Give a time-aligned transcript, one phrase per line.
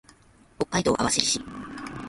[0.57, 1.39] 北海道網走市